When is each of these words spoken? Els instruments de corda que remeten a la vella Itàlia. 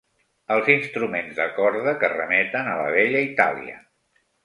Els 0.55 0.71
instruments 0.75 1.35
de 1.41 1.47
corda 1.59 1.95
que 2.05 2.11
remeten 2.17 2.73
a 2.73 2.77
la 2.83 2.91
vella 2.99 3.25
Itàlia. 3.31 3.83